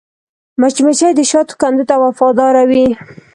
[0.61, 2.85] مچمچۍ د شاتو کندو ته وفاداره وي